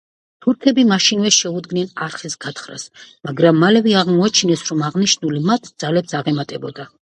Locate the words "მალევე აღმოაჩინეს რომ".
3.67-4.85